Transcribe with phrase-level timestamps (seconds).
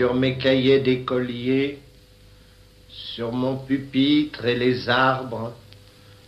[0.00, 1.78] Sur mes cahiers d'écolier,
[2.88, 5.52] sur mon pupitre et les arbres,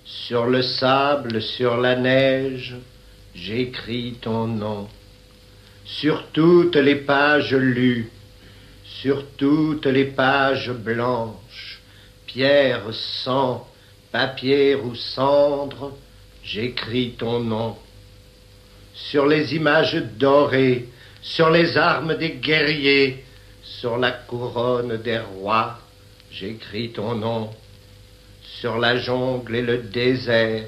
[0.05, 2.75] sur le sable, sur la neige,
[3.35, 4.89] j'écris ton nom.
[5.87, 8.11] Sur toutes les pages lues,
[8.85, 11.81] sur toutes les pages blanches,
[12.27, 13.67] pierre, sang,
[14.11, 15.97] papier ou cendre,
[16.45, 17.79] j'écris ton nom.
[18.93, 20.91] Sur les images dorées,
[21.23, 23.25] sur les armes des guerriers,
[23.63, 25.79] sur la couronne des rois,
[26.31, 27.51] j'écris ton nom.
[28.43, 30.65] Sur la jungle et le désert,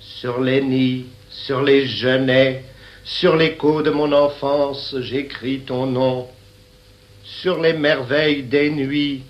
[0.00, 2.64] sur les nids, sur les genêts,
[3.04, 6.28] sur l'écho de mon enfance, j'écris ton nom.
[7.24, 9.22] Sur les merveilles des nuits,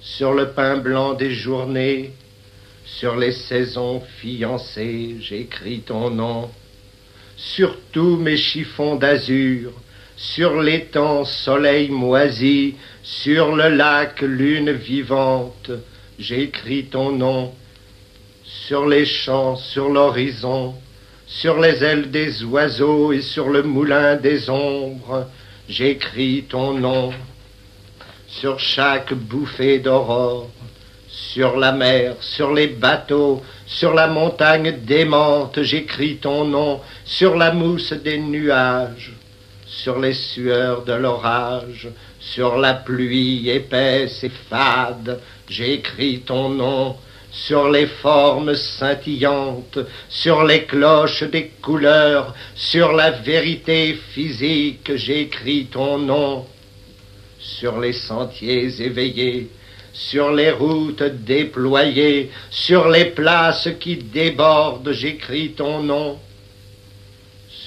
[0.00, 2.12] sur le pain blanc des journées,
[2.84, 6.50] sur les saisons fiancées, j'écris ton nom.
[7.36, 9.72] Sur tous mes chiffons d'azur,
[10.32, 15.70] sur l'étang soleil moisi, sur le lac lune vivante,
[16.18, 17.52] j'écris ton nom.
[18.44, 20.74] Sur les champs, sur l'horizon,
[21.26, 25.28] sur les ailes des oiseaux et sur le moulin des ombres,
[25.68, 27.12] j'écris ton nom.
[28.26, 30.48] Sur chaque bouffée d'aurore,
[31.08, 37.52] sur la mer, sur les bateaux, sur la montagne démente, j'écris ton nom, sur la
[37.52, 39.12] mousse des nuages,
[39.82, 41.88] sur les sueurs de l'orage,
[42.20, 46.96] sur la pluie épaisse et fade, j'écris ton nom,
[47.32, 55.98] sur les formes scintillantes, sur les cloches des couleurs, sur la vérité physique, j'écris ton
[55.98, 56.46] nom,
[57.40, 59.50] sur les sentiers éveillés,
[59.92, 66.18] sur les routes déployées, sur les places qui débordent, j'écris ton nom,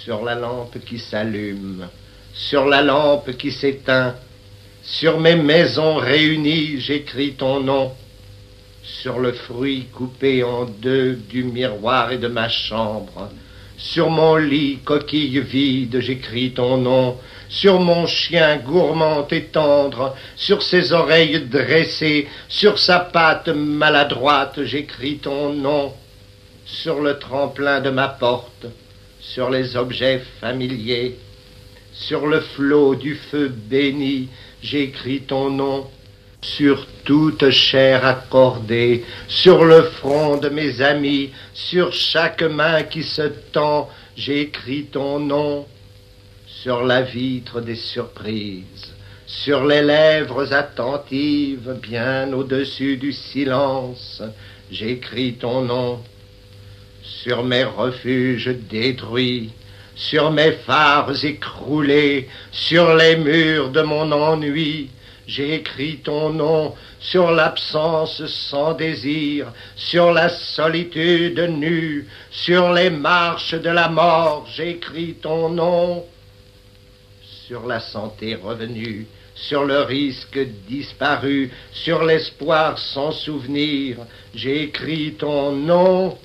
[0.07, 1.85] sur la lampe qui s'allume,
[2.33, 4.15] sur la lampe qui s'éteint,
[4.81, 7.91] sur mes maisons réunies, j'écris ton nom,
[8.83, 13.29] sur le fruit coupé en deux du miroir et de ma chambre,
[13.77, 17.17] sur mon lit coquille vide, j'écris ton nom,
[17.49, 25.17] sur mon chien gourmand et tendre, sur ses oreilles dressées, sur sa patte maladroite, j'écris
[25.17, 25.91] ton nom,
[26.65, 28.67] sur le tremplin de ma porte,
[29.33, 31.17] sur les objets familiers,
[31.93, 34.29] sur le flot du feu béni,
[34.61, 35.87] j'écris ton nom,
[36.41, 43.23] sur toute chair accordée, sur le front de mes amis, sur chaque main qui se
[43.51, 45.65] tend, j'écris ton nom,
[46.45, 48.93] sur la vitre des surprises,
[49.25, 54.21] sur les lèvres attentives, bien au-dessus du silence,
[54.71, 55.99] j'écris ton nom,
[57.07, 59.51] sur mes refuges détruits,
[59.95, 64.89] sur mes phares écroulés, sur les murs de mon ennui,
[65.27, 73.53] j'ai écrit ton nom sur l'absence sans désir, sur la solitude nue, sur les marches
[73.53, 76.05] de la mort, j'ai écrit ton nom,
[77.47, 83.97] sur la santé revenue, sur le risque disparu, sur l'espoir sans souvenir,
[84.33, 86.17] j'ai écrit ton nom,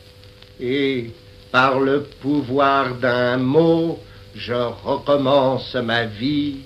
[0.60, 1.10] et
[1.50, 3.98] par le pouvoir d'un mot,
[4.34, 6.60] je recommence ma vie.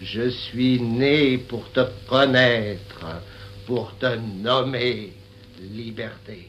[0.00, 3.22] Je suis né pour te connaître,
[3.66, 5.12] pour te nommer
[5.60, 6.48] liberté.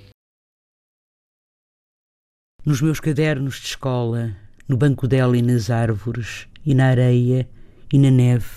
[2.66, 4.36] Nos meus cadernos de escola,
[4.68, 7.48] no banco dela e nas árvores, e na areia
[7.92, 8.48] e na neve,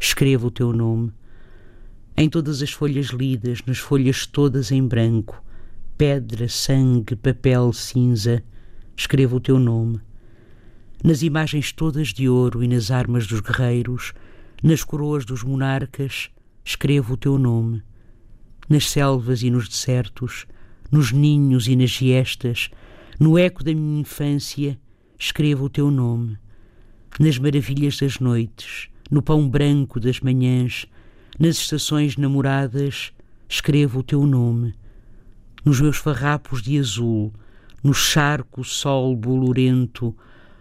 [0.00, 1.12] escrevo o teu nome.
[2.16, 5.44] Em todas as folhas lidas, nas folhas todas em branco,
[6.00, 8.42] pedra, sangue, papel, cinza,
[8.96, 10.00] escrevo o teu nome.
[11.04, 14.14] Nas imagens todas de ouro e nas armas dos guerreiros,
[14.62, 16.30] nas coroas dos monarcas,
[16.64, 17.82] escrevo o teu nome.
[18.66, 20.46] Nas selvas e nos desertos,
[20.90, 22.70] nos ninhos e nas giestas,
[23.18, 24.80] no eco da minha infância,
[25.18, 26.38] escrevo o teu nome.
[27.18, 30.86] Nas maravilhas das noites, no pão branco das manhãs,
[31.38, 33.12] nas estações namoradas,
[33.46, 34.79] escrevo o teu nome.
[35.64, 37.32] Nos meus farrapos de azul,
[37.82, 40.14] no charco sol bolorento,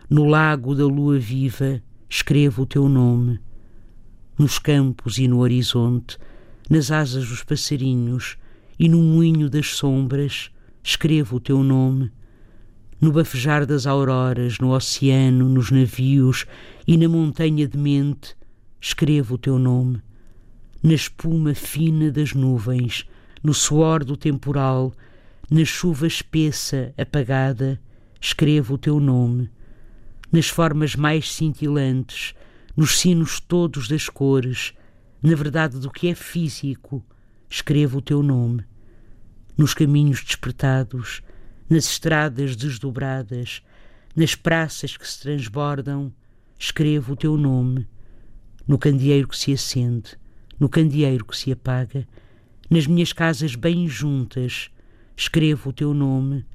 [0.09, 3.39] no lago da lua viva, escrevo o teu nome.
[4.37, 6.17] Nos campos e no horizonte,
[6.69, 8.37] nas asas dos passarinhos
[8.79, 10.49] e no moinho das sombras,
[10.81, 12.11] escrevo o teu nome.
[13.01, 16.45] No bafejar das auroras, no oceano, nos navios
[16.87, 18.35] e na montanha de mente,
[18.79, 20.01] escrevo o teu nome.
[20.81, 23.05] Na espuma fina das nuvens,
[23.43, 24.93] no suor do temporal,
[25.49, 27.79] na chuva espessa, apagada,
[28.19, 29.49] escrevo o teu nome
[30.31, 32.33] nas formas mais cintilantes,
[32.75, 34.73] nos sinos todos das cores,
[35.21, 37.03] na verdade do que é físico,
[37.49, 38.63] escrevo o teu nome.
[39.57, 41.21] Nos caminhos despertados,
[41.69, 43.61] nas estradas desdobradas,
[44.15, 46.13] nas praças que se transbordam,
[46.57, 47.87] escrevo o teu nome.
[48.67, 50.17] No candeeiro que se acende,
[50.59, 52.07] no candeeiro que se apaga,
[52.69, 54.69] nas minhas casas bem juntas,
[55.15, 56.45] escrevo o teu nome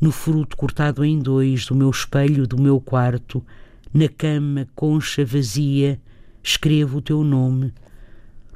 [0.00, 3.44] no fruto cortado em dois do meu espelho do meu quarto,
[3.92, 6.00] na cama, concha vazia,
[6.42, 7.74] escrevo o teu nome.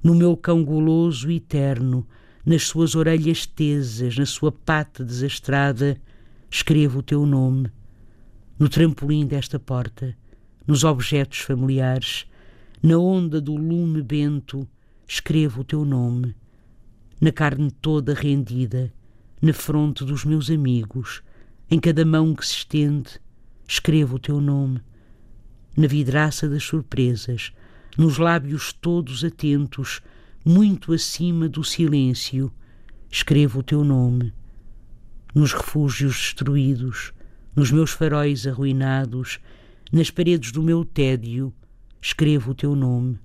[0.03, 2.07] No meu cão guloso e terno,
[2.47, 6.01] nas suas orelhas tesas, na sua pata desastrada,
[6.51, 7.71] escrevo o teu nome.
[8.59, 10.17] No trampolim desta porta,
[10.67, 12.27] nos objetos familiares,
[12.83, 14.67] na onda do lume bento,
[15.07, 16.35] escrevo o teu nome.
[17.25, 18.93] Na carne toda rendida,
[19.41, 21.23] na fronte dos meus amigos,
[21.71, 23.19] em cada mão que se estende,
[23.67, 24.82] escrevo o teu nome.
[25.75, 27.50] Na vidraça das surpresas,
[27.97, 30.03] nos lábios todos atentos,
[30.44, 32.53] muito acima do silêncio,
[33.11, 34.31] escrevo o teu nome.
[35.35, 37.15] Nos refúgios destruídos,
[37.56, 39.41] nos meus faróis arruinados,
[39.91, 41.55] nas paredes do meu tédio,
[42.03, 43.19] escrevo o teu nome.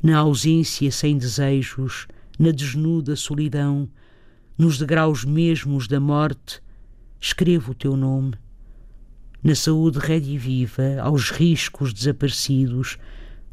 [0.00, 2.06] Na ausência sem desejos,
[2.42, 3.88] na desnuda solidão,
[4.58, 6.60] nos degraus mesmos da morte,
[7.20, 8.34] escrevo o teu nome.
[9.44, 12.98] Na saúde rediviva, aos riscos desaparecidos,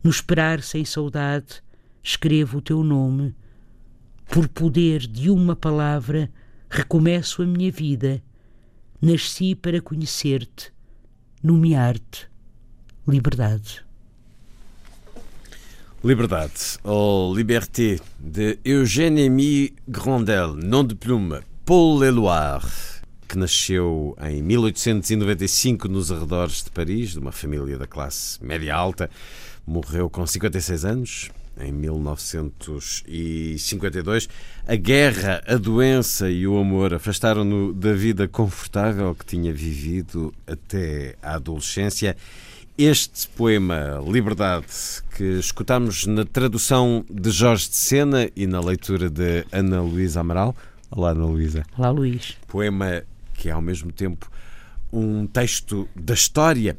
[0.04, 1.62] no esperar sem saudade,
[2.02, 3.36] escrevo o teu nome.
[4.26, 6.28] Por poder de uma palavra,
[6.68, 8.24] recomeço a minha vida.
[9.00, 10.74] Nasci para conhecer-te,
[11.44, 12.28] nomear-te.
[13.08, 13.89] Liberdade.
[16.04, 23.00] Liberdade, ou Liberté, de Eugène-Émile Grandel, nom de plume, Paul Eloire
[23.30, 29.08] que nasceu em 1895 nos arredores de Paris, de uma família da classe média alta,
[29.68, 31.30] morreu com 56 anos.
[31.62, 34.28] Em 1952,
[34.66, 41.16] a guerra, a doença e o amor afastaram-no da vida confortável que tinha vivido até
[41.22, 42.18] a adolescência.
[42.82, 44.66] Este poema, Liberdade,
[45.18, 50.56] que escutamos na tradução de Jorge de Sena e na leitura de Ana Luísa Amaral.
[50.90, 51.66] Olá, Ana Luísa.
[51.78, 52.38] Olá, Luís.
[52.48, 53.04] Poema
[53.34, 54.32] que é ao mesmo tempo
[54.94, 56.78] um texto da história,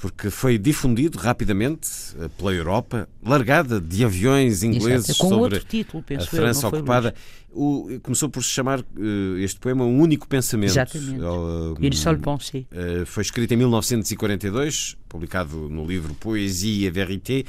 [0.00, 1.86] porque foi difundido rapidamente
[2.18, 7.14] eh, pela Europa, largada de aviões ingleses sobre título, a França eu, ocupada.
[7.52, 10.70] O, começou por se chamar uh, este poema Um Único Pensamento.
[10.70, 11.20] Exatamente.
[11.20, 12.66] Uh, Il seul pensée.
[12.72, 17.44] Uh, foi escrito em 1942, publicado no livro Poésie et Vérité,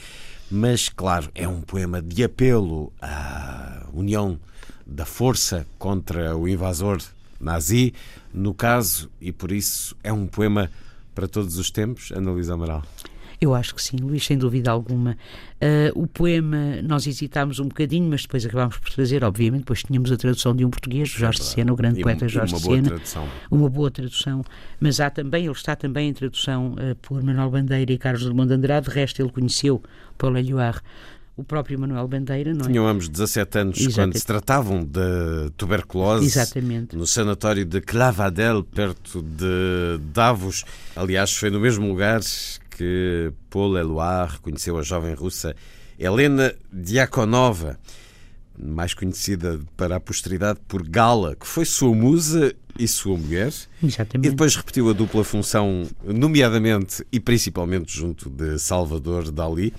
[0.49, 4.37] mas, claro, é um poema de apelo à união
[4.85, 6.99] da força contra o invasor
[7.39, 7.93] nazi,
[8.33, 10.69] no caso, e por isso é um poema
[11.21, 12.81] para todos os tempos, Ana Luísa Amaral.
[13.39, 15.11] Eu acho que sim, Luís, sem dúvida alguma.
[15.61, 20.11] Uh, o poema, nós hesitámos um bocadinho, mas depois acabámos por trazer, obviamente, depois tínhamos
[20.11, 22.89] a tradução de um português, Jorge é Sena, o grande e poeta Jorge uma Sena.
[22.89, 23.27] Tradução.
[23.51, 24.43] Uma boa tradução.
[24.79, 28.47] Mas há também, ele está também em tradução uh, por Manuel Bandeira e Carlos Drummond
[28.47, 29.81] de Andrade, de resto ele conheceu
[30.17, 30.81] Paulo Eluard
[31.35, 32.69] o próprio Manuel Bandeira, não é?
[32.69, 33.95] Tinham ambos 17 anos Exatamente.
[33.95, 36.95] quando se tratavam de tuberculose Exatamente.
[36.95, 40.63] no sanatório de Clavadel, perto de Davos.
[40.95, 42.21] Aliás, foi no mesmo lugar
[42.69, 45.55] que Paul Eluard reconheceu a jovem russa
[45.97, 47.79] Helena Diakonova,
[48.57, 53.53] mais conhecida para a posteridade por Gala, que foi sua musa e sua mulher.
[53.83, 54.27] Exatamente.
[54.27, 59.73] E depois repetiu a dupla função, nomeadamente e principalmente junto de Salvador Dali.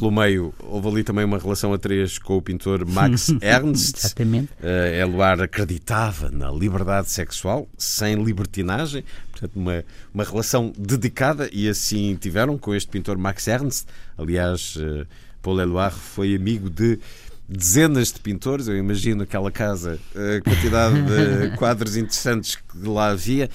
[0.00, 3.98] Pelo meio, houve ali também uma relação a três com o pintor Max Ernst.
[3.98, 4.50] Exatamente.
[4.54, 12.16] Uh, Eluard acreditava na liberdade sexual, sem libertinagem, portanto, uma, uma relação dedicada, e assim
[12.16, 13.86] tiveram com este pintor Max Ernst.
[14.16, 15.06] Aliás, uh,
[15.42, 16.98] Paul Eluard foi amigo de
[17.46, 23.50] dezenas de pintores, eu imagino aquela casa, a quantidade de quadros interessantes que lá havia.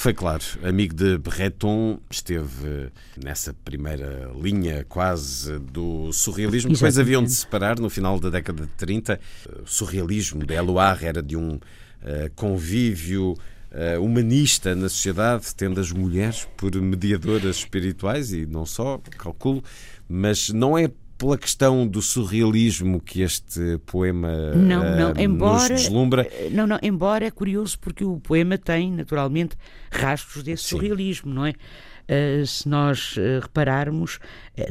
[0.00, 2.90] Foi claro, amigo de Breton, esteve
[3.22, 6.72] nessa primeira linha quase do surrealismo.
[6.72, 9.20] Depois haviam de separar no final da década de 30.
[9.62, 11.60] O surrealismo de Eloire era de um
[12.34, 13.36] convívio
[14.00, 19.62] humanista na sociedade, tendo as mulheres por mediadoras espirituais e não só, calculo,
[20.08, 25.82] mas não é pela questão do surrealismo que este poema não, não, uh, embora, nos
[25.82, 26.26] deslumbra?
[26.50, 29.54] Não, não, embora é curioso porque o poema tem, naturalmente,
[29.90, 30.76] rastros desse Sim.
[30.76, 31.50] surrealismo, não é?
[31.50, 34.18] Uh, se nós uh, repararmos,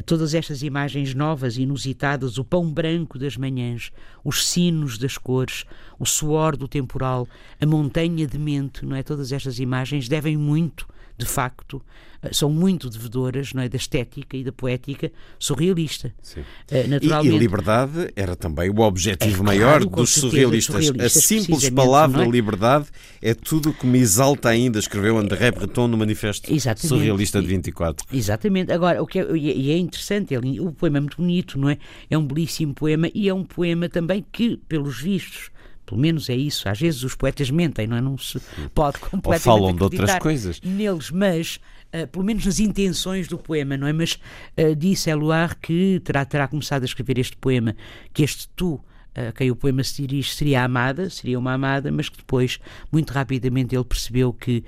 [0.04, 3.92] todas estas imagens novas, inusitadas, o pão branco das manhãs,
[4.24, 5.64] os sinos das cores,
[6.00, 7.28] o suor do temporal,
[7.60, 9.04] a montanha de mente, não é?
[9.04, 10.88] Todas estas imagens devem muito
[11.20, 11.82] de facto,
[12.22, 16.12] eh, são muito devedoras não é, da estética e da poética surrealista.
[16.34, 20.86] Uh, naturalmente, e, e, liberdade era também o objetivo é, maior claro, dos surrealistas.
[20.86, 21.16] surrealistas.
[21.16, 22.28] A simples palavra é?
[22.28, 22.86] liberdade
[23.20, 26.88] é tudo que me exalta ainda, escreveu André Breton no Manifesto Exatamente.
[26.88, 28.06] Surrealista de 24.
[28.12, 28.72] Exatamente.
[28.72, 31.78] Agora, o que é, e é interessante, ele, o poema é muito bonito, não é?
[32.08, 35.50] É um belíssimo poema e é um poema também que, pelos vistos,
[35.90, 36.68] pelo menos é isso.
[36.68, 38.00] Às vezes os poetas mentem, não é?
[38.00, 38.40] Não se
[38.72, 40.60] pode completamente Ou falam de outras coisas.
[40.60, 41.58] neles, mas
[41.92, 43.92] uh, pelo menos nas intenções do poema, não é?
[43.92, 44.14] Mas
[44.56, 47.74] uh, disse Eloire que terá, terá começado a escrever este poema,
[48.14, 48.80] que este tu
[49.12, 52.60] a quem o poema se dirige seria amada, seria uma amada, mas que depois,
[52.92, 54.58] muito rapidamente, ele percebeu que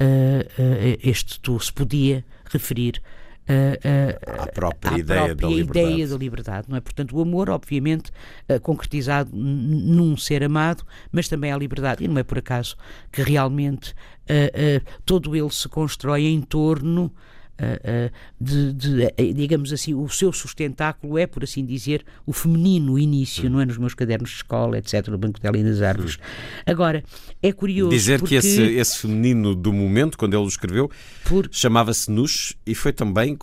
[0.00, 6.66] uh, este tu se podia referir uh, à própria, ideia, própria da ideia da liberdade.
[6.68, 6.80] Não é?
[6.80, 8.10] Portanto, o amor, obviamente,
[8.48, 12.04] uh, concretizado num ser amado, mas também a liberdade.
[12.04, 12.76] E não é por acaso
[13.12, 17.12] que realmente uh, todo ele se constrói em torno
[18.40, 23.48] de, de, eh, digamos assim, o seu sustentáculo é, por assim dizer, o feminino, início,
[23.48, 23.64] não é?
[23.64, 26.18] Nos meus cadernos de escola, etc., no Banco dela e nas Árvores.
[26.66, 27.04] Agora,
[27.42, 27.90] é curioso.
[27.90, 28.40] Dizer porque...
[28.40, 30.90] que esse, esse feminino do momento, quando ele o escreveu,
[31.24, 31.48] por...
[31.50, 33.38] chamava-se Nush e foi também,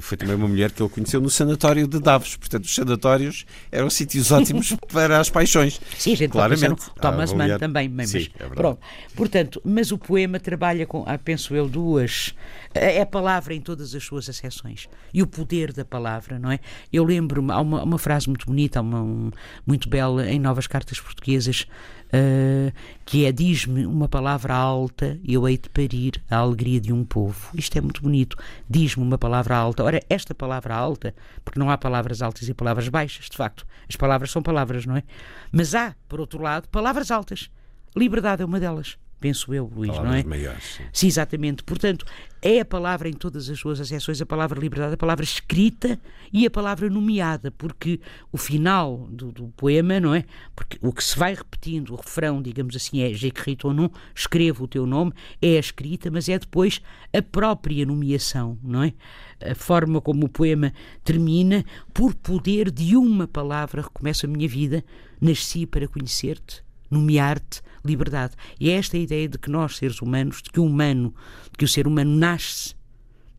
[0.00, 2.36] foi também uma mulher que ele conheceu no sanatório de Davos.
[2.36, 5.80] Portanto, os sanatórios eram sítios ótimos para as paixões.
[5.96, 6.90] Sim, a gente claramente.
[7.00, 8.80] Thomas Mann também, mas, Sim, é pronto.
[9.14, 12.34] Portanto, mas o poema trabalha com, ah, penso eu, duas.
[12.74, 16.50] É a palavra palavra em todas as suas acessões e o poder da palavra, não
[16.50, 16.58] é?
[16.92, 19.30] Eu lembro-me, há uma, uma, frase muito bonita, uma, um,
[19.66, 21.66] muito bela em Novas Cartas Portuguesas,
[22.08, 22.72] uh,
[23.04, 27.04] que é: Diz-me uma palavra alta e eu hei de parir a alegria de um
[27.04, 27.50] povo.
[27.54, 28.36] Isto é muito bonito.
[28.68, 29.84] Diz-me uma palavra alta.
[29.84, 33.96] Ora, esta palavra alta, porque não há palavras altas e palavras baixas, de facto, as
[33.96, 35.02] palavras são palavras, não é?
[35.50, 37.50] Mas há, por outro lado, palavras altas.
[37.94, 40.24] Liberdade é uma delas penso eu, Luís, Palavras não é?
[40.24, 40.84] Maiores, sim.
[40.92, 41.06] sim.
[41.06, 41.62] exatamente.
[41.62, 42.04] Portanto,
[42.42, 45.96] é a palavra em todas as suas acessões, a palavra liberdade, a palavra escrita
[46.32, 48.00] e a palavra nomeada, porque
[48.32, 50.24] o final do, do poema, não é?
[50.56, 54.64] Porque o que se vai repetindo, o refrão, digamos assim, é J'écris ton nom, escrevo
[54.64, 56.82] o teu nome, é a escrita, mas é depois
[57.16, 58.92] a própria nomeação, não é?
[59.40, 60.72] A forma como o poema
[61.04, 61.64] termina,
[61.94, 64.84] por poder de uma palavra recomeço a minha vida,
[65.20, 68.34] nasci para conhecer-te nomear-te liberdade.
[68.60, 71.14] E é esta ideia de que nós, seres humanos, de que o humano,
[71.50, 72.74] de que o ser humano nasce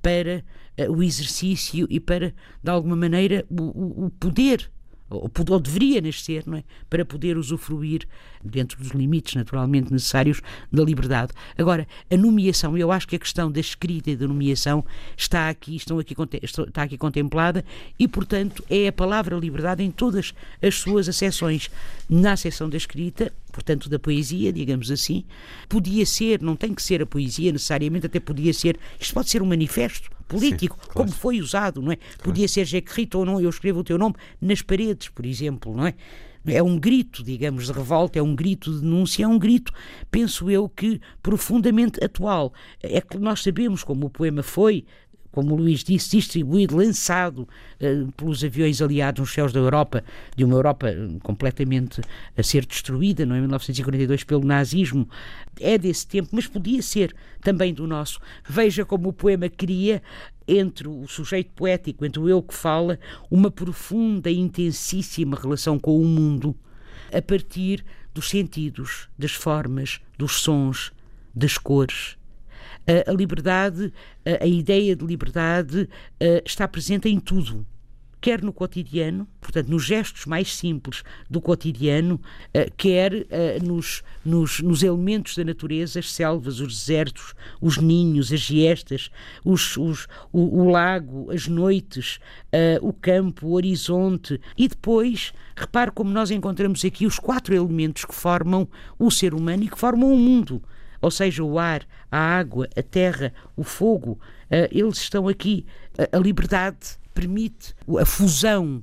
[0.02, 0.44] para
[0.80, 4.72] uh, o exercício e para, de alguma maneira, o, o poder
[5.18, 6.64] ou, ou deveria nascer, não é?
[6.90, 8.08] Para poder usufruir,
[8.44, 10.42] dentro dos limites naturalmente necessários,
[10.72, 11.32] da liberdade.
[11.58, 14.84] Agora, a nomeação, eu acho que a questão da escrita e da nomeação
[15.16, 17.64] está aqui, estão aqui, está aqui contemplada
[17.98, 21.70] e, portanto, é a palavra liberdade em todas as suas acessões.
[22.10, 25.24] Na acessão da escrita, portanto, da poesia, digamos assim,
[25.70, 29.42] podia ser, não tem que ser a poesia necessariamente, até podia ser, isto pode ser
[29.42, 30.94] um manifesto, político, Sim, claro.
[30.94, 31.96] como foi usado, não é?
[31.96, 32.24] Claro.
[32.24, 35.88] Podia ser Rito ou não, eu escrevo o teu nome nas paredes, por exemplo, não
[35.88, 35.94] é?
[36.46, 39.72] É um grito, digamos, de revolta, é um grito de denúncia, é um grito,
[40.12, 42.54] penso eu, que profundamente atual.
[42.82, 44.86] É que nós sabemos como o poema foi
[45.34, 50.04] como o Luís disse, distribuído, lançado uh, pelos aviões aliados nos céus da Europa,
[50.36, 52.02] de uma Europa eh, completamente
[52.38, 53.40] a ser destruída, não é?
[53.40, 55.10] em 1942 pelo nazismo,
[55.60, 58.20] é desse tempo, mas podia ser também do nosso.
[58.48, 60.04] Veja como o poema cria
[60.48, 63.00] entre o sujeito poético, entre o eu que fala,
[63.32, 66.56] uma profunda e intensíssima relação com o mundo,
[67.12, 70.92] a partir dos sentidos, das formas, dos sons,
[71.34, 72.18] das cores
[73.08, 73.94] a, liberdade,
[74.42, 75.90] a, ideia de liberdade
[76.46, 77.66] está presente em tudo.
[78.20, 82.22] Quer no cotidiano, portanto, nos gestos mais simples do cotidiano,
[82.78, 83.28] quer
[83.62, 89.12] nos, nos, nos elementos da natureza, as selvas, os desertos, os ninhos, as giestas,
[89.44, 92.18] os, os, o, o, lago, as noites,
[92.82, 94.40] o campo, o horizonte.
[94.58, 99.64] E depois, repare como nós encontramos aqui os quatro elementos que formam o ser humano
[99.64, 100.64] e que formam o mundo
[101.04, 104.12] ou seja, o ar, a água, a terra, o fogo,
[104.50, 105.66] uh, eles estão aqui.
[105.98, 108.82] A, a liberdade permite a fusão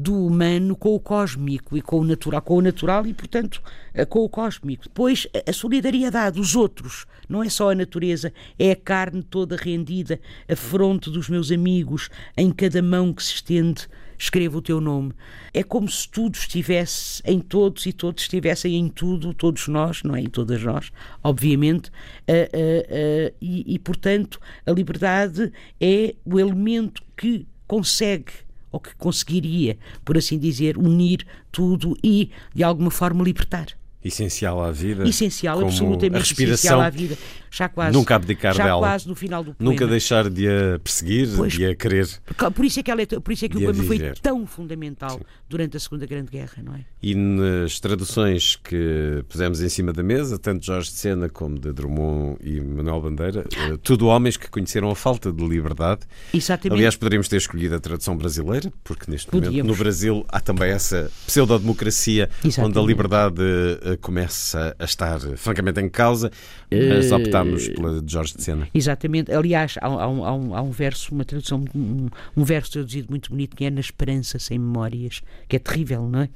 [0.00, 4.04] do humano com o cósmico e com o natural, com o natural e, portanto, eh,
[4.06, 4.84] com o cósmico.
[4.84, 10.18] Depois, a solidariedade, os outros, não é só a natureza, é a carne toda rendida,
[10.48, 13.86] a fronte dos meus amigos, em cada mão que se estende,
[14.20, 15.12] escrevo o teu nome.
[15.52, 20.14] É como se tudo estivesse em todos e todos estivessem em tudo, todos nós, não
[20.14, 20.20] é?
[20.20, 20.92] Em todas nós,
[21.24, 25.50] obviamente, uh, uh, e, e, portanto, a liberdade
[25.80, 28.32] é o elemento que consegue
[28.70, 33.79] ou que conseguiria, por assim dizer, unir tudo e, de alguma forma, libertar.
[34.04, 35.06] Essencial à vida.
[35.06, 37.16] Essencial, absolutamente essencial à vida.
[37.52, 38.78] Já quase, nunca abdicar já dela.
[38.78, 39.70] quase no final do poema.
[39.72, 42.08] Nunca deixar de a perseguir, Pois, de a querer.
[42.54, 44.46] Por isso é que, ela é, por isso é que o a poema foi tão
[44.46, 46.84] fundamental durante a Segunda Grande Guerra, não é?
[47.02, 51.72] E nas traduções que pusemos em cima da mesa, tanto Jorge de Sena como de
[51.72, 56.02] Drummond e Manuel Bandeira, eh, tudo homens que conheceram a falta de liberdade.
[56.32, 56.78] Exatamente.
[56.78, 59.72] Aliás, poderíamos ter escolhido a tradução brasileira, porque neste momento Podíamos.
[59.72, 62.78] no Brasil há também essa pseudodemocracia Exatamente.
[62.78, 63.42] onde a liberdade
[63.82, 66.30] eh, começa a estar eh, francamente em causa,
[66.70, 68.68] mas Eh, optámos pela de Jorge de Sena.
[68.74, 69.32] Exatamente.
[69.32, 73.08] Aliás, há, há um, há um- há um verso, uma tradução, um, um verso traduzido
[73.10, 76.28] muito bonito que é Na Esperança Sem Memórias, que é terrível, não é?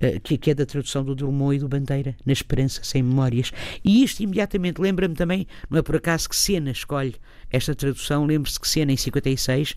[0.00, 3.52] Eh, Que, que é da tradução do Drummond e do Bandeira, Na Esperança Sem Memórias.
[3.84, 7.14] E isto imediatamente lembra-me também, não é por acaso que Sena escolhe
[7.50, 9.76] esta tradução, lembre-se que Sena, em 56,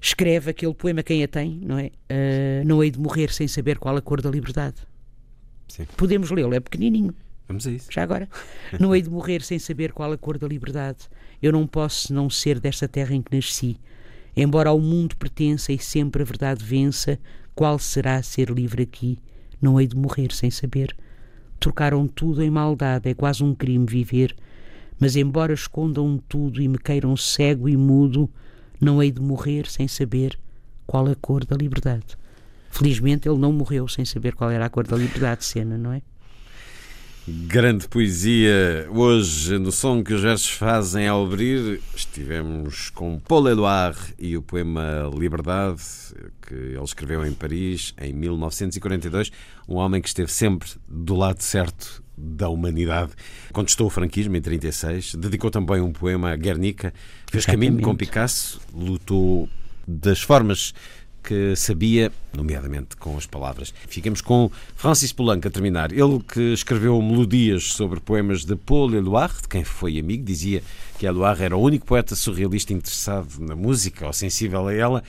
[0.00, 1.90] escreve aquele poema Quem a tem, não é?
[2.08, 4.76] Eh, não hei de morrer sem saber qual a cor da liberdade.
[5.72, 5.86] Sim.
[5.96, 7.14] Podemos lê-lo, é pequenininho.
[7.48, 7.90] Vamos a isso.
[7.90, 8.28] Já agora,
[8.78, 11.08] não hei de morrer sem saber qual a cor da liberdade.
[11.40, 13.80] Eu não posso não ser desta terra em que nasci.
[14.36, 17.18] Embora ao mundo pertença e sempre a verdade vença,
[17.54, 19.18] qual será ser livre aqui?
[19.62, 20.94] Não hei de morrer sem saber.
[21.58, 24.36] Trocaram tudo em maldade, é quase um crime viver.
[25.00, 28.28] Mas embora escondam tudo e me queiram cego e mudo,
[28.78, 30.38] não hei de morrer sem saber
[30.86, 32.18] qual a cor da liberdade.
[32.72, 36.00] Felizmente ele não morreu sem saber qual era a cor da liberdade, cena, não é?
[37.28, 38.88] Grande poesia.
[38.90, 44.42] Hoje, no som que os versos fazem ao abrir, estivemos com Paul Éluard e o
[44.42, 45.82] poema Liberdade,
[46.40, 49.30] que ele escreveu em Paris em 1942.
[49.68, 53.12] Um homem que esteve sempre do lado certo da humanidade.
[53.52, 56.94] Contestou o franquismo em 36, dedicou também um poema a Guernica,
[57.30, 57.98] fez caminho com Exatamente.
[57.98, 59.48] Picasso, lutou
[59.86, 60.72] das formas
[61.22, 63.72] que sabia, nomeadamente com as palavras.
[63.86, 65.92] Ficamos com Francis Poulenc a terminar.
[65.92, 70.62] Ele que escreveu melodias sobre poemas de Paul Éluard, de quem foi amigo, dizia
[70.98, 75.02] que Éluard era o único poeta surrealista interessado na música ou sensível a ela.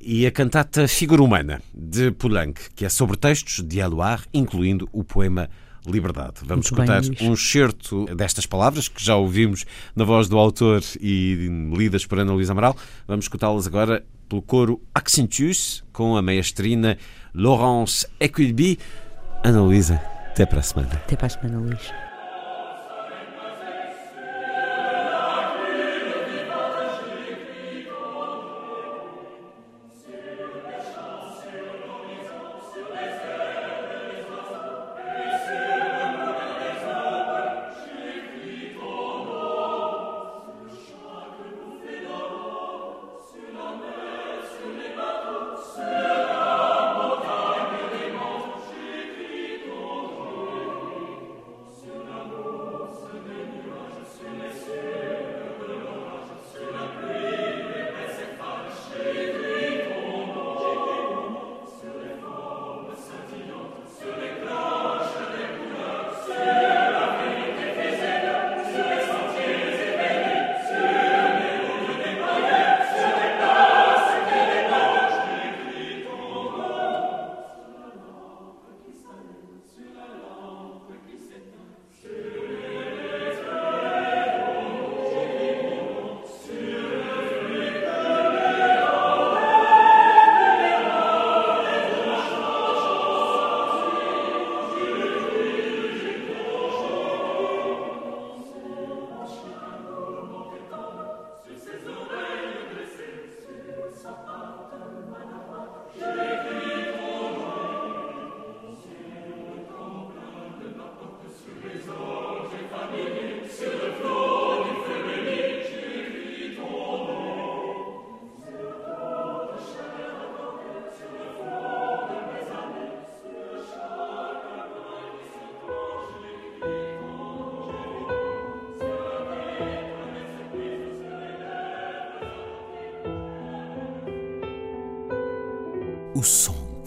[0.00, 5.02] E a cantata Figura Humana, de Poulenc, que é sobre textos de Éluard, incluindo o
[5.02, 5.48] poema
[5.86, 6.40] Liberdade.
[6.44, 7.20] Vamos Muito bem, escutar Luís.
[7.20, 12.32] um excerto destas palavras que já ouvimos na voz do autor e lidas por Ana
[12.32, 12.76] Luísa Amaral.
[13.06, 16.96] Vamos escutá-las agora pelo coro Accentus com a maestrina
[17.34, 18.78] Laurence Equilby.
[19.44, 20.92] Ana Luísa, até para a semana.
[20.94, 22.13] Até para a semana, Luís.